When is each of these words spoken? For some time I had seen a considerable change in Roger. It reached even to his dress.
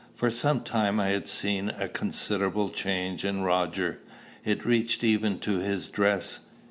For 0.15 0.31
some 0.31 0.61
time 0.61 0.99
I 0.99 1.09
had 1.09 1.27
seen 1.27 1.69
a 1.69 1.87
considerable 1.87 2.69
change 2.69 3.23
in 3.23 3.43
Roger. 3.43 3.99
It 4.43 4.65
reached 4.65 5.03
even 5.03 5.37
to 5.41 5.59
his 5.59 5.89
dress. 5.89 6.39